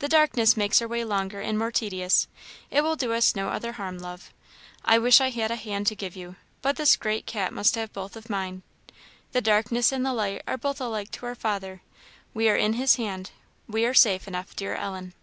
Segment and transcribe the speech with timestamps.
[0.00, 2.28] "The darkness makes our way longer and more tedious;
[2.70, 4.30] it will do us no other harm, love.
[4.84, 7.90] I wish I had a hand to give you, but this great cat must have
[7.94, 8.62] both of mine.
[9.32, 11.80] The darkness and the light are both alike to our Father:
[12.34, 13.30] we are in his Hand;
[13.66, 15.14] we are safe enough, dear Ellen."